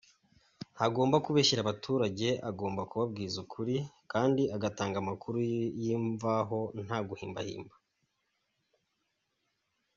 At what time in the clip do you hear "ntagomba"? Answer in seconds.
0.73-1.17